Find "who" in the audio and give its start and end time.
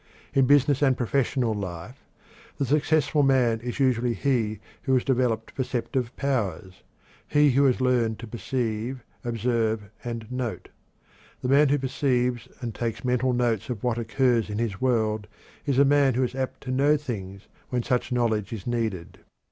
4.81-4.95, 7.51-7.65, 11.69-11.77, 16.15-16.23